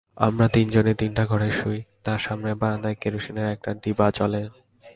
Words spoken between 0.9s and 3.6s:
তিনটা ঘরে শুই, তার সামনের বারান্দায় কেরোসিনের